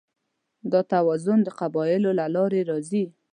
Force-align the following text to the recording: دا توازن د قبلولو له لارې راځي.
دا 0.71 0.81
توازن 0.93 1.39
د 1.43 1.49
قبلولو 1.59 2.09
له 2.19 2.25
لارې 2.35 2.61
راځي. 2.69 3.03